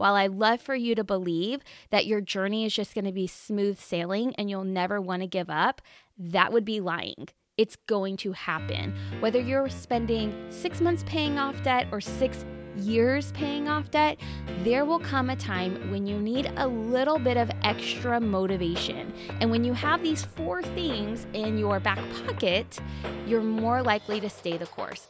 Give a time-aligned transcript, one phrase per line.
[0.00, 3.26] while I love for you to believe that your journey is just going to be
[3.26, 5.82] smooth sailing and you'll never want to give up,
[6.18, 7.28] that would be lying.
[7.58, 8.94] It's going to happen.
[9.20, 12.46] Whether you're spending six months paying off debt or six
[12.78, 14.18] years paying off debt,
[14.64, 19.12] there will come a time when you need a little bit of extra motivation.
[19.40, 22.78] And when you have these four things in your back pocket,
[23.26, 25.08] you're more likely to stay the course.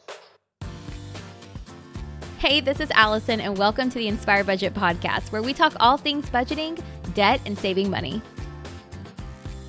[2.40, 5.98] Hey, this is Allison, and welcome to the Inspire Budget Podcast, where we talk all
[5.98, 8.22] things budgeting, debt, and saving money.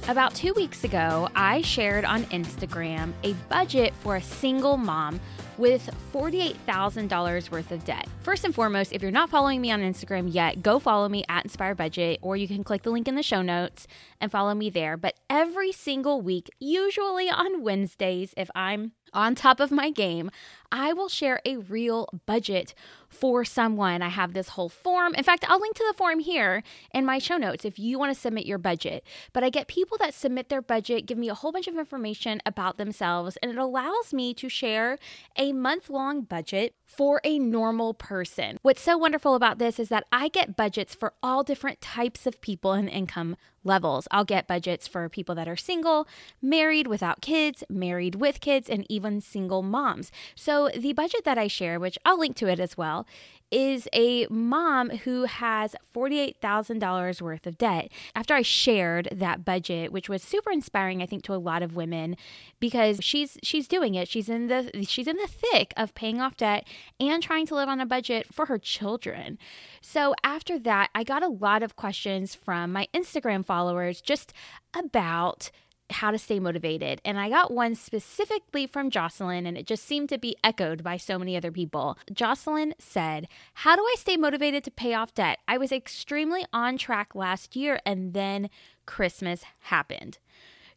[0.08, 5.20] About two weeks ago, I shared on Instagram a budget for a single mom
[5.58, 8.08] with $48,000 worth of debt.
[8.22, 11.44] First and foremost, if you're not following me on Instagram yet, go follow me at
[11.44, 13.86] Inspire Budget, or you can click the link in the show notes
[14.22, 14.96] and follow me there.
[14.96, 20.32] But every single week, usually on Wednesdays, if I'm on top of my game,
[20.72, 22.74] I will share a real budget
[23.10, 24.02] for someone.
[24.02, 25.14] I have this whole form.
[25.16, 28.14] In fact, I'll link to the form here in my show notes if you want
[28.14, 29.06] to submit your budget.
[29.34, 32.42] But I get people that submit their budget, give me a whole bunch of information
[32.46, 34.98] about themselves, and it allows me to share
[35.36, 38.58] a month long budget for a normal person.
[38.62, 42.40] What's so wonderful about this is that I get budgets for all different types of
[42.40, 44.08] people and income levels.
[44.12, 46.08] I'll get budgets for people that are single,
[46.42, 50.12] married without kids, married with kids, and even single moms.
[50.36, 53.06] So the budget that I share, which I'll link to it as well,
[53.52, 57.92] is a mom who has $48,000 worth of debt.
[58.16, 61.76] After I shared that budget, which was super inspiring I think to a lot of
[61.76, 62.16] women
[62.60, 64.08] because she's she's doing it.
[64.08, 66.66] She's in the she's in the thick of paying off debt
[67.00, 69.38] and trying to live on a budget for her children.
[69.82, 74.32] So after that, I got a lot of questions from my Instagram followers just
[74.74, 75.52] about
[75.90, 77.02] how to stay motivated.
[77.04, 80.96] And I got one specifically from Jocelyn, and it just seemed to be echoed by
[80.96, 81.98] so many other people.
[82.14, 85.40] Jocelyn said, How do I stay motivated to pay off debt?
[85.50, 88.50] I was extremely on track last year, and then
[88.86, 90.18] Christmas happened.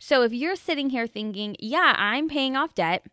[0.01, 3.07] So if you're sitting here thinking, Yeah, I'm paying off debt,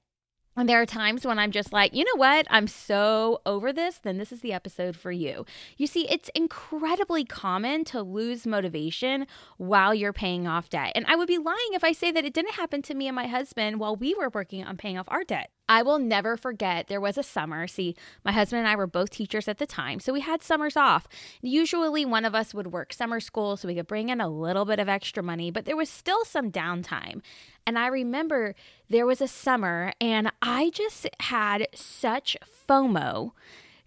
[0.58, 2.46] and there are times when I'm just like, you know what?
[2.50, 5.46] I'm so over this, then this is the episode for you.
[5.78, 10.92] You see, it's incredibly common to lose motivation while you're paying off debt.
[10.94, 13.16] And I would be lying if I say that it didn't happen to me and
[13.16, 15.52] my husband while we were working on paying off our debt.
[15.70, 17.66] I will never forget there was a summer.
[17.68, 17.96] See,
[18.26, 21.08] my husband and I were both teachers at the time, so we had summers off.
[21.42, 24.66] Usually one of us would work summer school so we could bring in a little
[24.66, 27.22] bit of extra money, but there was still some downtime.
[27.66, 28.54] And I remember
[28.90, 32.36] there was a summer and I just had such
[32.68, 33.32] FOMO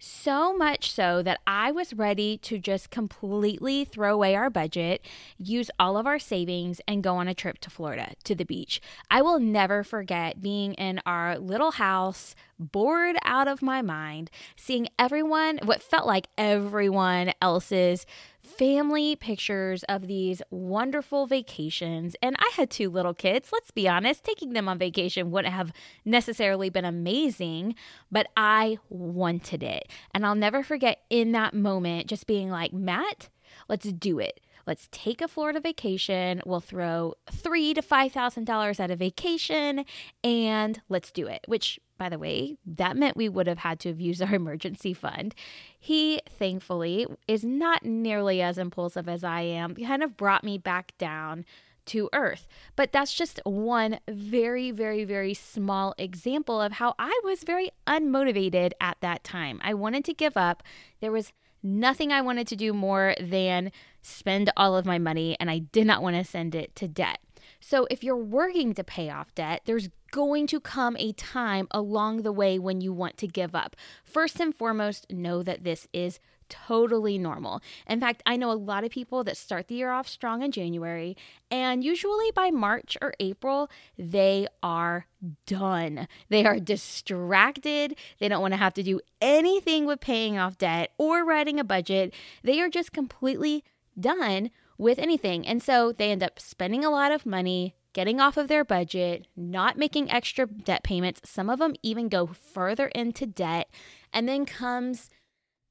[0.05, 5.03] so much so that I was ready to just completely throw away our budget,
[5.37, 8.79] use all of our savings, and go on a trip to Florida to the beach.
[9.09, 14.87] I will never forget being in our little house, bored out of my mind, seeing
[14.97, 18.05] everyone, what felt like everyone else's
[18.45, 22.15] family pictures of these wonderful vacations.
[22.21, 23.49] And I had two little kids.
[23.51, 25.71] Let's be honest, taking them on vacation wouldn't have
[26.05, 27.75] necessarily been amazing,
[28.11, 29.89] but I wanted it.
[30.13, 33.29] And I'll never forget in that moment just being like, Matt,
[33.67, 34.39] let's do it.
[34.67, 36.41] Let's take a Florida vacation.
[36.45, 39.85] We'll throw three to five thousand dollars at a vacation,
[40.23, 41.41] and let's do it.
[41.47, 44.93] Which, by the way, that meant we would have had to have used our emergency
[44.93, 45.35] fund.
[45.79, 49.75] He, thankfully, is not nearly as impulsive as I am.
[49.75, 51.45] He kind of brought me back down
[51.87, 52.47] to earth.
[52.75, 58.71] But that's just one very, very, very small example of how I was very unmotivated
[58.81, 59.59] at that time.
[59.63, 60.63] I wanted to give up.
[60.99, 61.31] There was
[61.65, 63.71] nothing I wanted to do more than
[64.01, 67.19] spend all of my money, and I did not want to send it to debt.
[67.59, 72.21] So, if you're working to pay off debt, there's going to come a time along
[72.21, 73.75] the way when you want to give up.
[74.03, 77.61] First and foremost, know that this is totally normal.
[77.87, 80.51] In fact, I know a lot of people that start the year off strong in
[80.51, 81.15] January,
[81.51, 85.07] and usually by March or April, they are
[85.45, 86.07] done.
[86.29, 87.95] They are distracted.
[88.19, 91.63] They don't want to have to do anything with paying off debt or writing a
[91.63, 92.13] budget.
[92.43, 93.63] They are just completely
[93.99, 95.47] done with anything.
[95.47, 99.27] And so they end up spending a lot of money, getting off of their budget,
[99.35, 101.29] not making extra debt payments.
[101.29, 103.69] Some of them even go further into debt.
[104.11, 105.09] And then comes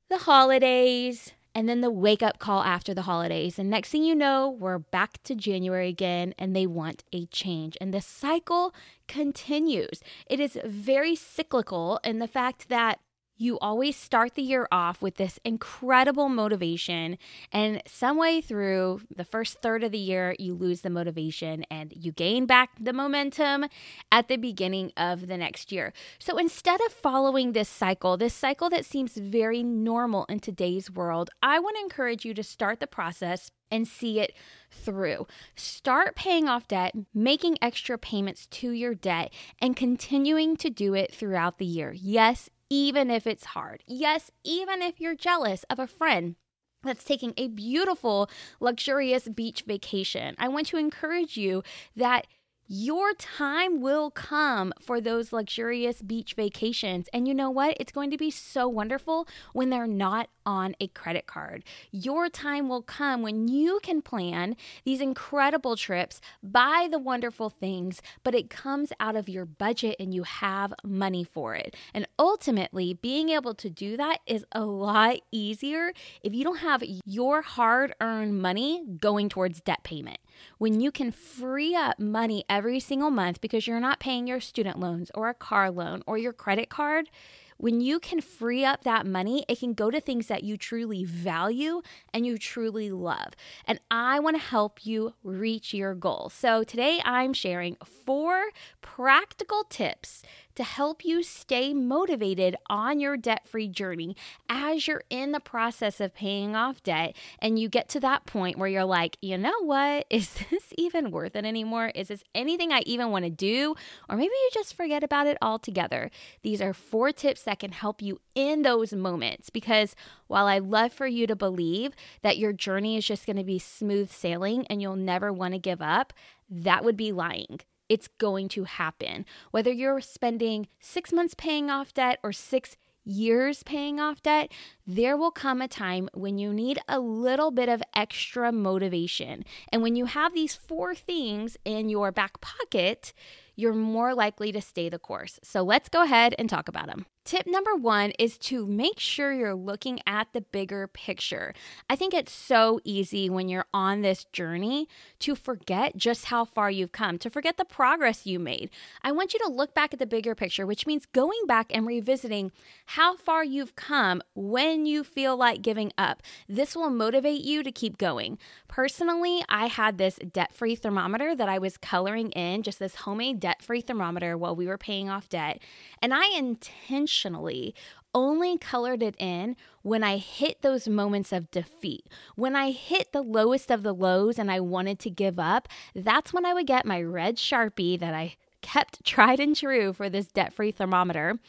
[0.08, 3.58] the holidays, and then the wake up call after the holidays.
[3.58, 7.76] And next thing you know, we're back to January again, and they want a change.
[7.80, 8.74] And the cycle
[9.06, 10.02] continues.
[10.26, 12.98] It is very cyclical in the fact that
[13.36, 17.19] you always start the year off with this incredible motivation,
[17.52, 21.92] and some way through the first third of the year, you lose the motivation and
[21.96, 23.66] you gain back the momentum
[24.12, 25.92] at the beginning of the next year.
[26.19, 31.30] So instead of following this cycle, this cycle that seems very normal in today's world,
[31.42, 34.32] I want to encourage you to start the process and see it
[34.70, 35.26] through.
[35.56, 41.12] Start paying off debt, making extra payments to your debt, and continuing to do it
[41.12, 41.92] throughout the year.
[41.92, 43.82] Yes, even if it's hard.
[43.87, 46.37] Yes, even if you're jealous of a friend
[46.82, 48.28] that's taking a beautiful,
[48.61, 50.34] luxurious beach vacation.
[50.38, 51.62] I want to encourage you
[51.96, 52.26] that
[52.66, 57.08] your time will come for those luxurious beach vacations.
[57.12, 57.76] And you know what?
[57.78, 61.64] It's going to be so wonderful when they're not on a credit card.
[61.90, 68.00] Your time will come when you can plan these incredible trips, buy the wonderful things,
[68.22, 71.76] but it comes out of your budget and you have money for it.
[71.93, 76.82] And ultimately, being able to do that is a lot easier if you don't have
[77.05, 80.19] your hard earned money going towards debt payment
[80.58, 84.78] when you can free up money every single month because you're not paying your student
[84.78, 87.10] loans or a car loan or your credit card,
[87.56, 91.02] when you can free up that money, it can go to things that you truly
[91.04, 93.34] value and you truly love.
[93.66, 96.30] And I want to help you reach your goal.
[96.32, 98.50] So today I'm sharing four
[98.82, 100.22] practical tips
[100.54, 104.16] to help you stay motivated on your debt free journey
[104.48, 108.58] as you're in the process of paying off debt and you get to that point
[108.58, 110.06] where you're like, you know what?
[110.10, 111.90] Is this even worth it anymore?
[111.94, 113.74] Is this anything I even want to do?
[114.08, 116.10] Or maybe you just forget about it altogether.
[116.42, 119.96] These are four tips that can help you in those moments because
[120.26, 121.92] while I love for you to believe
[122.22, 125.58] that your journey is just going to be smooth sailing and you'll never want to
[125.58, 126.12] give up,
[126.50, 129.25] that would be lying it's going to happen.
[129.50, 134.50] Whether you're spending six months paying off debt or six years paying off debt,
[134.86, 139.44] there will come a time when you need a little bit of extra motivation.
[139.72, 143.12] And when you have these four things in your back pocket,
[143.56, 145.38] you're more likely to stay the course.
[145.42, 147.06] So let's go ahead and talk about them.
[147.25, 151.55] Tip number one is to make sure you're looking at the bigger picture.
[151.88, 154.88] I think it's so easy when you're on this journey
[155.21, 158.69] to forget just how far you've come, to forget the progress you made.
[159.03, 161.87] I want you to look back at the bigger picture, which means going back and
[161.87, 162.53] revisiting
[162.88, 166.21] how far you've come when you feel like giving up.
[166.47, 168.37] This will motivate you to keep going.
[168.69, 173.41] Personally, I had this debt free thermometer that I was coloring in, just this homemade
[173.41, 175.62] debt free thermometer while we were paying off debt.
[176.03, 177.75] And I intentionally intentionally
[178.16, 182.06] only colored it in when I hit those moments of defeat.
[182.37, 185.66] When I hit the lowest of the lows and I wanted to give up,
[185.96, 190.08] that's when I would get my red Sharpie that I kept tried and true for
[190.08, 191.40] this debt free thermometer.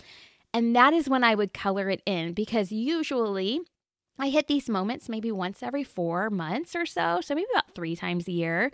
[0.53, 3.59] And that is when I would color it in because usually
[4.17, 7.95] I hit these moments maybe once every four months or so, so maybe about three
[7.95, 8.71] times a year.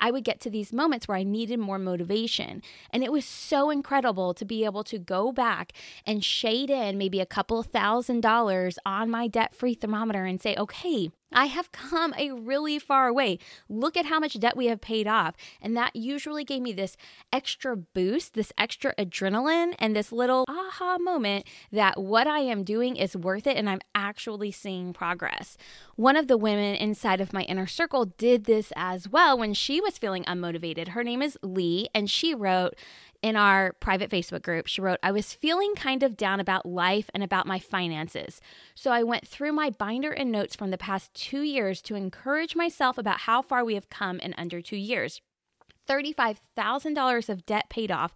[0.00, 2.62] I would get to these moments where I needed more motivation.
[2.90, 5.72] And it was so incredible to be able to go back
[6.06, 10.56] and shade in maybe a couple thousand dollars on my debt free thermometer and say,
[10.56, 13.38] okay, I have come a really far way.
[13.68, 15.34] Look at how much debt we have paid off.
[15.60, 16.96] And that usually gave me this
[17.32, 22.96] extra boost, this extra adrenaline, and this little aha moment that what I am doing
[22.96, 25.56] is worth it and I'm actually seeing progress.
[25.96, 29.80] One of the women inside of my inner circle did this as well when she
[29.80, 30.88] was feeling unmotivated.
[30.88, 32.74] Her name is Lee, and she wrote,
[33.22, 37.10] in our private Facebook group, she wrote, I was feeling kind of down about life
[37.12, 38.40] and about my finances.
[38.74, 42.56] So I went through my binder and notes from the past two years to encourage
[42.56, 45.20] myself about how far we have come in under two years.
[45.88, 48.14] $35,000 of debt paid off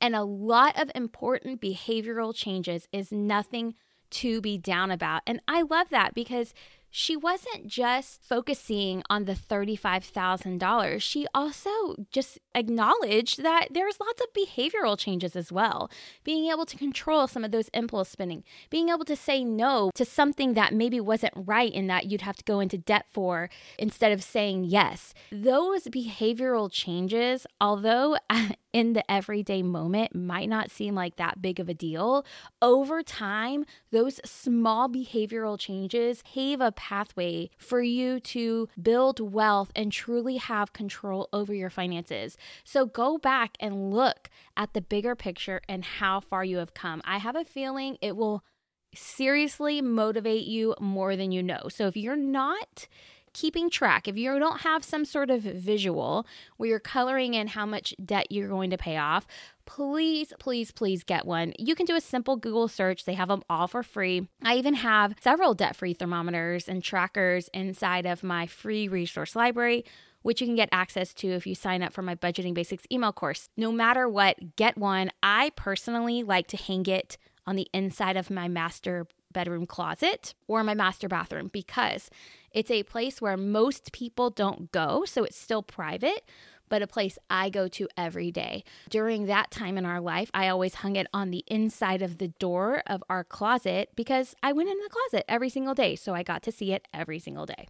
[0.00, 3.74] and a lot of important behavioral changes is nothing
[4.10, 5.22] to be down about.
[5.26, 6.52] And I love that because
[6.96, 11.02] she wasn't just focusing on the $35,000.
[11.02, 15.90] She also just acknowledged that there's lots of behavioral changes as well.
[16.22, 20.04] Being able to control some of those impulse spending, being able to say no to
[20.04, 24.12] something that maybe wasn't right and that you'd have to go into debt for instead
[24.12, 25.14] of saying yes.
[25.32, 28.16] Those behavioral changes, although
[28.74, 32.26] in the everyday moment might not seem like that big of a deal,
[32.60, 39.92] over time, those small behavioral changes pave a pathway for you to build wealth and
[39.92, 42.36] truly have control over your finances.
[42.64, 47.00] So go back and look at the bigger picture and how far you have come.
[47.04, 48.44] I have a feeling it will
[48.92, 51.68] seriously motivate you more than you know.
[51.68, 52.88] So if you're not
[53.34, 56.26] keeping track, if you don't have some sort of visual
[56.56, 59.26] where you're coloring in how much debt you're going to pay off,
[59.66, 61.52] please, please, please get one.
[61.58, 64.28] You can do a simple Google search, they have them all for free.
[64.42, 69.84] I even have several debt free thermometers and trackers inside of my free resource library
[70.22, 73.12] which you can get access to if you sign up for my Budgeting Basics email
[73.12, 73.50] course.
[73.58, 75.10] No matter what, get one.
[75.22, 80.64] I personally like to hang it on the inside of my master bedroom closet or
[80.64, 82.08] my master bathroom because
[82.54, 86.22] it's a place where most people don't go, so it's still private
[86.68, 88.64] but a place I go to every day.
[88.88, 92.28] During that time in our life, I always hung it on the inside of the
[92.28, 96.22] door of our closet because I went in the closet every single day, so I
[96.22, 97.68] got to see it every single day.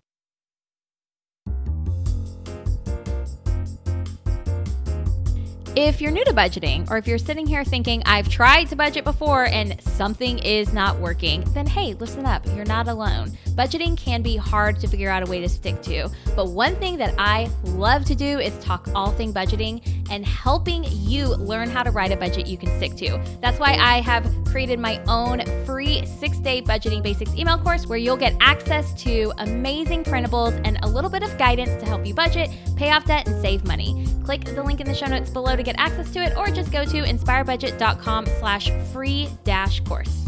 [5.77, 9.03] If you're new to budgeting, or if you're sitting here thinking, I've tried to budget
[9.03, 13.33] before and something is not working, then hey, listen up, you're not alone.
[13.57, 16.97] Budgeting can be hard to figure out a way to stick to, but one thing
[16.99, 21.83] that I love to do is talk all thing budgeting and helping you learn how
[21.83, 23.21] to write a budget you can stick to.
[23.41, 27.99] That's why I have created my own free six day budgeting basics email course where
[27.99, 32.15] you'll get access to amazing printables and a little bit of guidance to help you
[32.15, 34.07] budget, pay off debt, and save money.
[34.25, 36.71] Click the link in the show notes below to get access to it or just
[36.71, 40.25] go to inspirebudget.com slash free dash course.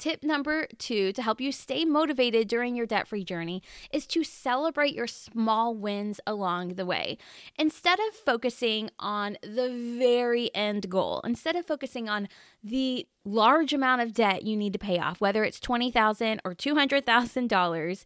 [0.00, 3.62] Tip number two to help you stay motivated during your debt free journey
[3.92, 7.18] is to celebrate your small wins along the way.
[7.58, 12.28] Instead of focusing on the very end goal, instead of focusing on
[12.64, 18.04] the large amount of debt you need to pay off, whether it's $20,000 or $200,000,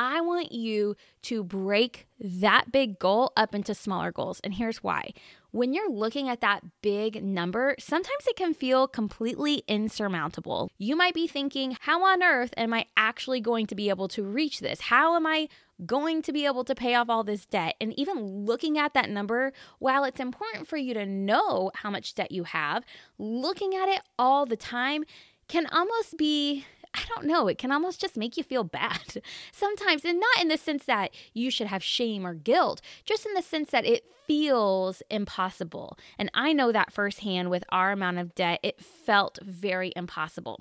[0.00, 4.40] I want you to break that big goal up into smaller goals.
[4.42, 5.12] And here's why.
[5.50, 10.70] When you're looking at that big number, sometimes it can feel completely insurmountable.
[10.78, 14.22] You might be thinking, how on earth am I actually going to be able to
[14.22, 14.80] reach this?
[14.80, 15.48] How am I
[15.84, 17.74] going to be able to pay off all this debt?
[17.78, 22.14] And even looking at that number, while it's important for you to know how much
[22.14, 22.86] debt you have,
[23.18, 25.04] looking at it all the time
[25.46, 30.04] can almost be I don't know, it can almost just make you feel bad sometimes.
[30.04, 33.42] And not in the sense that you should have shame or guilt, just in the
[33.42, 35.98] sense that it feels impossible.
[36.18, 40.58] And I know that firsthand with our amount of debt, it felt very impossible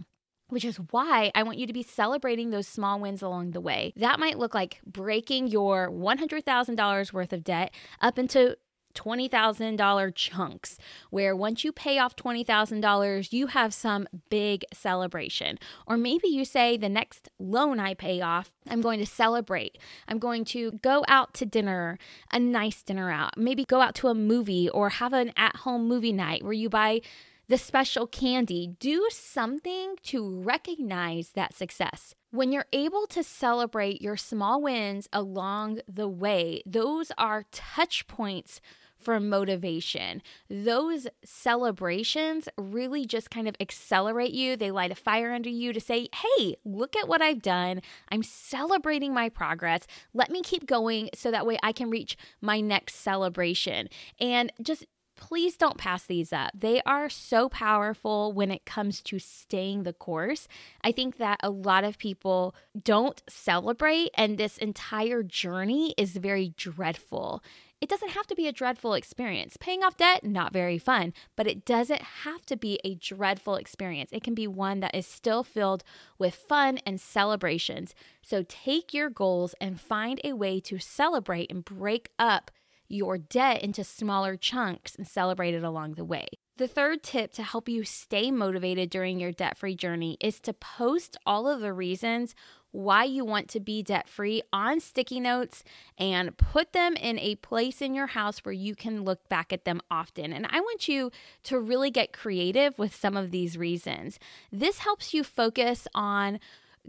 [0.49, 3.93] which is why I want you to be celebrating those small wins along the way.
[3.95, 7.71] That might look like breaking your $100,000 worth of debt
[8.01, 8.57] up into
[8.95, 10.77] $20,000 chunks
[11.09, 15.57] where once you pay off $20,000, you have some big celebration.
[15.87, 19.77] Or maybe you say, the next loan I pay off, I'm going to celebrate.
[20.07, 21.97] I'm going to go out to dinner,
[22.31, 25.87] a nice dinner out, maybe go out to a movie or have an at home
[25.87, 27.01] movie night where you buy
[27.49, 28.75] the special candy.
[28.79, 32.13] Do something to recognize that success.
[32.29, 38.61] When you're able to celebrate your small wins along the way, those are touch points
[38.99, 40.21] for motivation.
[40.49, 44.55] Those celebrations really just kind of accelerate you.
[44.55, 47.81] They light a fire under you to say, hey, look at what I've done.
[48.11, 49.87] I'm celebrating my progress.
[50.13, 53.89] Let me keep going so that way I can reach my next celebration.
[54.19, 56.51] And just please don't pass these up.
[56.57, 60.47] They are so powerful when it comes to staying the course.
[60.81, 66.53] I think that a lot of people don't celebrate, and this entire journey is very
[66.55, 67.43] dreadful.
[67.81, 69.55] It doesn't have to be a dreadful experience.
[69.57, 74.09] Paying off debt, not very fun, but it doesn't have to be a dreadful experience.
[74.11, 75.83] It can be one that is still filled
[76.17, 77.95] with fun and celebrations.
[78.21, 82.51] So take your goals and find a way to celebrate and break up
[82.89, 86.27] your debt into smaller chunks and celebrate it along the way.
[86.57, 90.51] The third tip to help you stay motivated during your debt free journey is to
[90.51, 92.35] post all of the reasons
[92.71, 95.63] why you want to be debt free on sticky notes
[95.97, 99.65] and put them in a place in your house where you can look back at
[99.65, 100.31] them often.
[100.31, 101.11] And I want you
[101.43, 104.19] to really get creative with some of these reasons.
[104.51, 106.39] This helps you focus on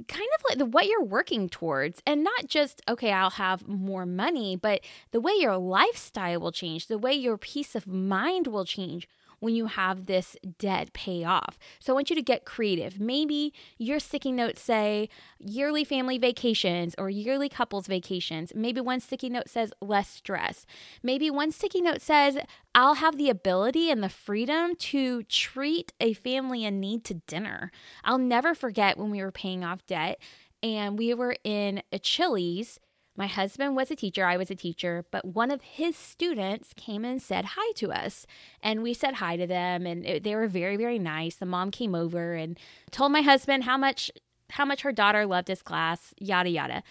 [0.09, 4.07] kind of like the what you're working towards and not just okay I'll have more
[4.07, 8.65] money but the way your lifestyle will change the way your peace of mind will
[8.65, 9.09] change
[9.41, 11.59] when you have this debt pay off.
[11.81, 13.01] So I want you to get creative.
[13.01, 18.53] Maybe your sticky notes say yearly family vacations or yearly couples vacations.
[18.55, 20.67] Maybe one sticky note says less stress.
[21.03, 22.39] Maybe one sticky note says
[22.75, 27.73] I'll have the ability and the freedom to treat a family in need to dinner.
[28.05, 30.21] I'll never forget when we were paying off debt
[30.63, 32.79] and we were in a Chili's
[33.21, 37.05] my husband was a teacher, I was a teacher, but one of his students came
[37.05, 38.27] and said hi to us.
[38.63, 41.37] And we said hi to them, and it, they were very, very nice.
[41.37, 42.59] The mom came over and
[42.91, 44.11] told my husband how much
[44.53, 46.83] how much her daughter loved his class, yada, yada.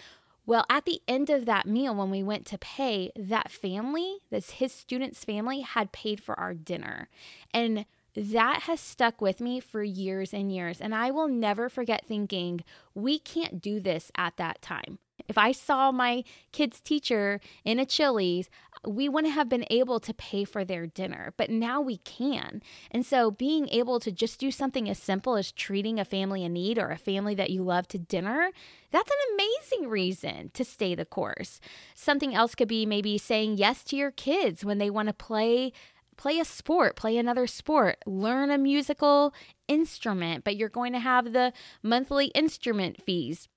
[0.46, 4.52] Well, at the end of that meal, when we went to pay, that family, this
[4.52, 7.10] his student's family, had paid for our dinner.
[7.56, 10.80] And that has stuck with me for years and years.
[10.80, 15.00] And I will never forget thinking, we can't do this at that time.
[15.30, 18.50] If I saw my kid's teacher in a Chili's,
[18.86, 22.62] we wouldn't have been able to pay for their dinner, but now we can.
[22.92, 26.54] And so being able to just do something as simple as treating a family in
[26.54, 28.50] need or a family that you love to dinner,
[28.92, 31.60] that's an amazing reason to stay the course.
[31.94, 35.72] Something else could be maybe saying yes to your kids when they want to play
[36.18, 39.34] play a sport, play another sport, learn a musical
[39.70, 43.48] instrument, but you're going to have the monthly instrument fees.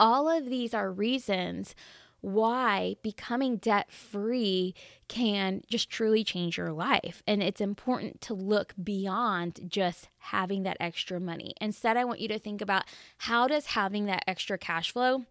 [0.00, 1.74] All of these are reasons
[2.22, 4.74] why becoming debt free
[5.08, 7.22] can just truly change your life.
[7.26, 11.54] And it's important to look beyond just having that extra money.
[11.60, 12.84] Instead, I want you to think about
[13.18, 15.24] how does having that extra cash flow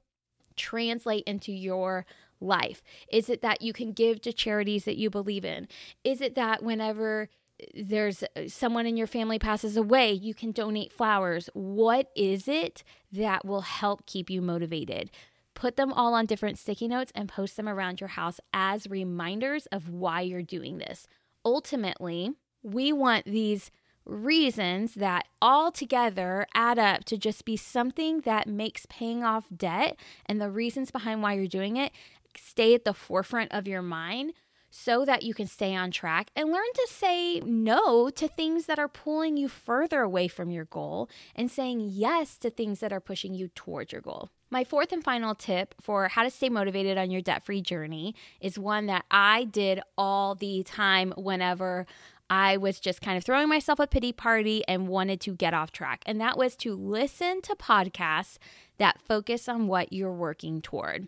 [0.56, 2.06] translate into your
[2.42, 2.82] life?
[3.12, 5.68] Is it that you can give to charities that you believe in?
[6.04, 7.30] Is it that whenever
[7.74, 11.50] there's uh, someone in your family passes away, you can donate flowers?
[11.54, 15.12] What is it that will help keep you motivated?
[15.54, 19.66] Put them all on different sticky notes and post them around your house as reminders
[19.68, 21.08] of why you're doing this.
[21.44, 22.32] Ultimately,
[22.64, 23.72] we want these
[24.06, 29.98] reasons that all together add up to just be something that makes paying off debt
[30.26, 31.92] and the reasons behind why you're doing it
[32.36, 34.34] stay at the forefront of your mind
[34.70, 38.80] so that you can stay on track and learn to say no to things that
[38.80, 43.00] are pulling you further away from your goal and saying yes to things that are
[43.00, 44.30] pushing you towards your goal.
[44.52, 48.16] My fourth and final tip for how to stay motivated on your debt free journey
[48.42, 51.86] is one that I did all the time whenever
[52.30, 55.72] I was just kind of throwing myself a pity party and wanted to get off
[55.72, 56.04] track.
[56.06, 58.38] And that was to listen to podcasts
[58.78, 61.08] that focus on what you're working toward.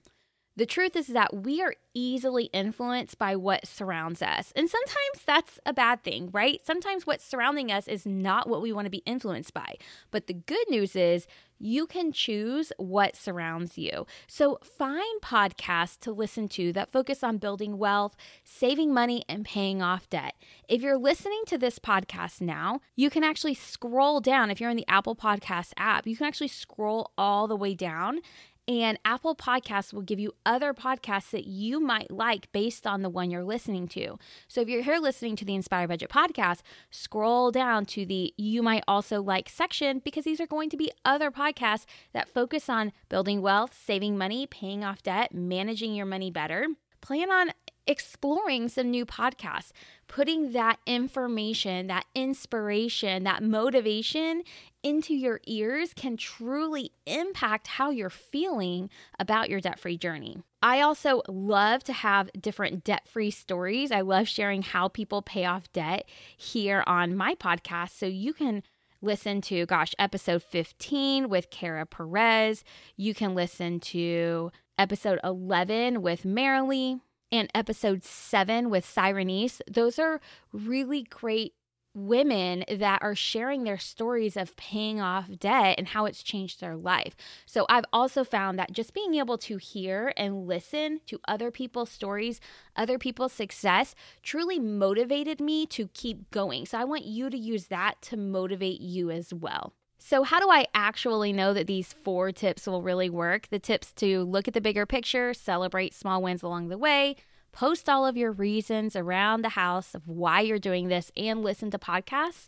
[0.58, 4.52] The truth is that we are easily influenced by what surrounds us.
[4.56, 6.60] And sometimes that's a bad thing, right?
[6.66, 9.76] Sometimes what's surrounding us is not what we want to be influenced by.
[10.12, 11.26] But the good news is
[11.62, 14.08] you can choose what surrounds you.
[14.28, 19.82] So find podcasts to listen to that focus on building wealth, saving money, and paying
[19.82, 20.34] off debt.
[20.68, 24.50] If you're listening to this podcast now, you can actually scroll down.
[24.50, 28.22] If you're in the Apple Podcast app, you can actually scroll all the way down
[28.68, 33.10] and Apple Podcasts will give you other podcasts that you might like based on the
[33.10, 34.18] one you're listening to.
[34.48, 38.62] So if you're here listening to the Inspire Budget podcast, scroll down to the You
[38.62, 42.92] Might Also Like section because these are going to be other podcasts that focus on
[43.10, 46.68] building wealth, saving money, paying off debt, managing your money better.
[47.02, 47.52] Plan on
[47.88, 49.72] exploring some new podcasts,
[50.08, 54.44] putting that information, that inspiration, that motivation
[54.84, 58.90] into your ears can truly impact how you're feeling
[59.20, 60.38] about your debt free journey.
[60.62, 63.92] I also love to have different debt free stories.
[63.92, 67.98] I love sharing how people pay off debt here on my podcast.
[67.98, 68.64] So you can
[69.02, 72.64] listen to, gosh, episode 15 with Kara Perez.
[72.96, 79.62] You can listen to episode 11 with Marilee and episode 7 with Cyrenese.
[79.70, 80.20] Those are
[80.52, 81.54] really great
[81.94, 86.76] women that are sharing their stories of paying off debt and how it's changed their
[86.76, 87.16] life.
[87.46, 91.90] So I've also found that just being able to hear and listen to other people's
[91.90, 92.40] stories,
[92.76, 96.66] other people's success truly motivated me to keep going.
[96.66, 99.74] So I want you to use that to motivate you as well.
[100.04, 103.48] So, how do I actually know that these four tips will really work?
[103.50, 107.16] The tips to look at the bigger picture, celebrate small wins along the way,
[107.52, 111.70] Post all of your reasons around the house of why you're doing this and listen
[111.72, 112.48] to podcasts.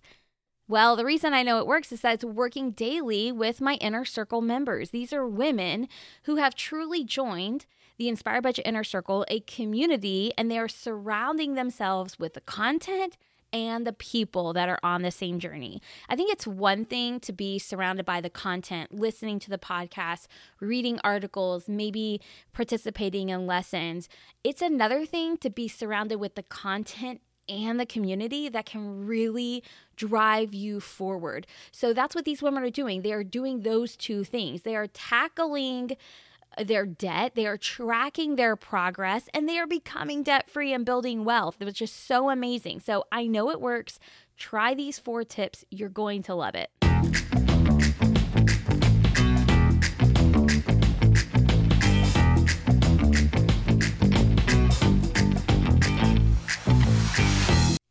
[0.67, 4.05] Well, the reason I know it works is that it's working daily with my inner
[4.05, 4.91] circle members.
[4.91, 5.89] These are women
[6.23, 7.65] who have truly joined
[7.97, 13.17] the Inspire Budget Inner Circle, a community, and they are surrounding themselves with the content
[13.53, 15.81] and the people that are on the same journey.
[16.09, 20.25] I think it's one thing to be surrounded by the content, listening to the podcast,
[20.59, 22.19] reading articles, maybe
[22.51, 24.09] participating in lessons.
[24.43, 29.63] It's another thing to be surrounded with the content and the community that can really
[29.95, 31.45] drive you forward.
[31.71, 33.01] So that's what these women are doing.
[33.01, 34.61] They are doing those two things.
[34.61, 35.97] They are tackling
[36.57, 41.23] their debt, they are tracking their progress, and they are becoming debt free and building
[41.23, 42.79] wealth, which is so amazing.
[42.79, 43.99] So I know it works.
[44.37, 46.82] Try these four tips, you're going to love it.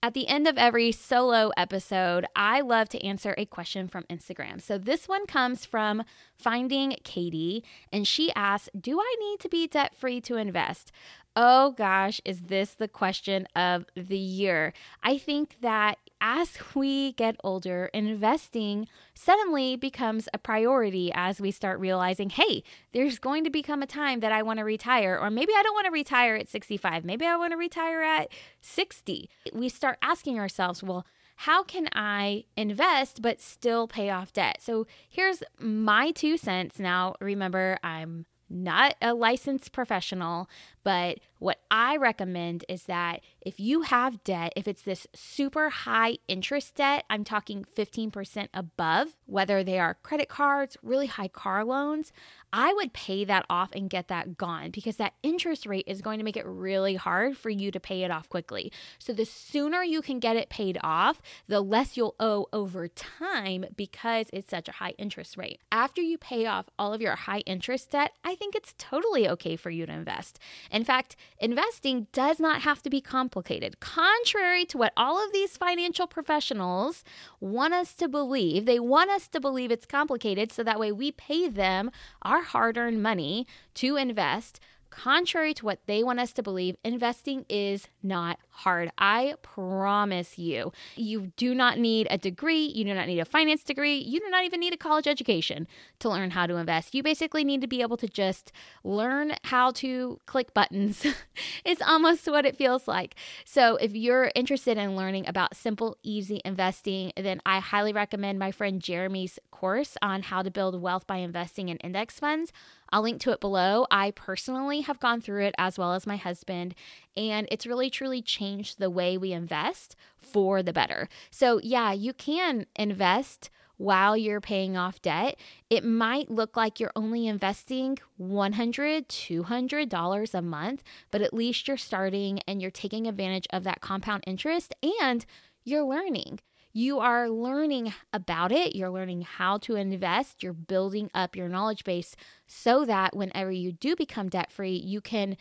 [0.04, 4.60] At the end of every solo episode, I love to answer a question from Instagram.
[4.60, 6.02] So this one comes from
[6.34, 7.62] finding Katie,
[7.92, 10.90] and she asks, Do I need to be debt free to invest?
[11.34, 14.74] Oh gosh, is this the question of the year?
[15.02, 21.80] I think that as we get older, investing suddenly becomes a priority as we start
[21.80, 25.52] realizing, hey, there's going to become a time that I want to retire, or maybe
[25.56, 28.28] I don't want to retire at 65, maybe I want to retire at
[28.60, 29.30] 60.
[29.54, 34.58] We start asking ourselves, well, how can I invest but still pay off debt?
[34.60, 36.78] So here's my two cents.
[36.78, 40.48] Now, remember, I'm not a licensed professional,
[40.84, 46.18] but what I recommend is that if you have debt, if it's this super high
[46.28, 52.12] interest debt, I'm talking 15% above, whether they are credit cards, really high car loans,
[52.52, 56.18] I would pay that off and get that gone because that interest rate is going
[56.18, 58.70] to make it really hard for you to pay it off quickly.
[58.98, 63.64] So the sooner you can get it paid off, the less you'll owe over time
[63.74, 65.60] because it's such a high interest rate.
[65.72, 69.56] After you pay off all of your high interest debt, I think it's totally okay
[69.56, 70.38] for you to invest.
[70.70, 73.80] In fact, investing does not have to be complicated.
[73.80, 77.04] Contrary to what all of these financial professionals
[77.40, 81.10] want us to believe, they want us to believe it's complicated so that way we
[81.10, 81.90] pay them
[82.22, 84.60] our hard earned money to invest
[84.92, 88.92] Contrary to what they want us to believe, investing is not hard.
[88.98, 90.70] I promise you.
[90.96, 94.28] You do not need a degree, you do not need a finance degree, you do
[94.28, 95.66] not even need a college education
[96.00, 96.94] to learn how to invest.
[96.94, 98.52] You basically need to be able to just
[98.84, 101.06] learn how to click buttons.
[101.64, 103.14] it's almost what it feels like.
[103.46, 108.52] So, if you're interested in learning about simple, easy investing, then I highly recommend my
[108.52, 112.52] friend Jeremy's course on how to build wealth by investing in index funds.
[112.92, 113.86] I'll link to it below.
[113.90, 116.74] I personally have gone through it as well as my husband,
[117.16, 121.08] and it's really truly changed the way we invest for the better.
[121.30, 125.36] So, yeah, you can invest while you're paying off debt.
[125.68, 131.76] It might look like you're only investing $100, $200 a month, but at least you're
[131.76, 135.26] starting and you're taking advantage of that compound interest and
[135.64, 136.38] you're learning.
[136.74, 141.84] You are learning about it, you're learning how to invest, you're building up your knowledge
[141.84, 145.36] base so that whenever you do become debt free, you can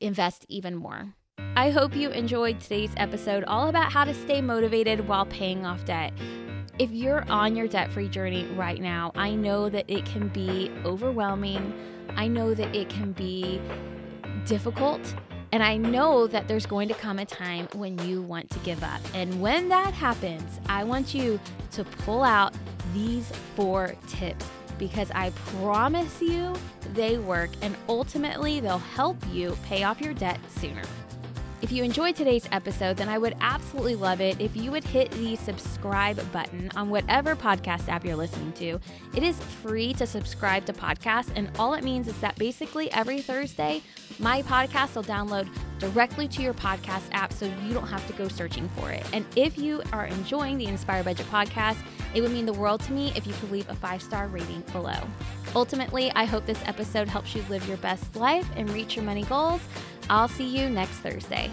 [0.00, 1.14] invest even more.
[1.54, 5.84] I hope you enjoyed today's episode all about how to stay motivated while paying off
[5.84, 6.12] debt.
[6.80, 10.72] If you're on your debt free journey right now, I know that it can be
[10.84, 11.72] overwhelming.
[12.16, 13.60] I know that it can be
[14.44, 15.14] difficult
[15.54, 18.82] and I know that there's going to come a time when you want to give
[18.82, 19.00] up.
[19.14, 21.38] And when that happens, I want you
[21.74, 22.52] to pull out
[22.92, 26.56] these four tips because I promise you
[26.92, 30.82] they work and ultimately they'll help you pay off your debt sooner.
[31.64, 35.10] If you enjoyed today's episode, then I would absolutely love it if you would hit
[35.12, 38.78] the subscribe button on whatever podcast app you're listening to.
[39.16, 43.22] It is free to subscribe to podcasts, and all it means is that basically every
[43.22, 43.80] Thursday,
[44.18, 45.48] my podcast will download
[45.78, 49.04] directly to your podcast app so you don't have to go searching for it.
[49.12, 51.76] And if you are enjoying the Inspire Budget podcast,
[52.14, 54.60] it would mean the world to me if you could leave a five star rating
[54.72, 54.98] below.
[55.54, 59.24] Ultimately, I hope this episode helps you live your best life and reach your money
[59.24, 59.60] goals.
[60.08, 61.50] I'll see you next Thursday.